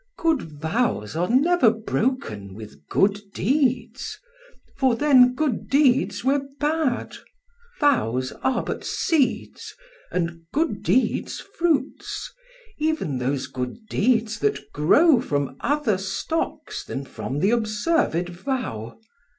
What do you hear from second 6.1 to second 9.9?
were bad: vows are but seeds,